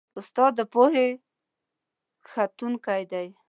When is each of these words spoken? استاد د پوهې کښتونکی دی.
استاد 0.19 0.51
د 0.57 0.59
پوهې 0.73 1.07
کښتونکی 2.25 3.01
دی. 3.11 3.27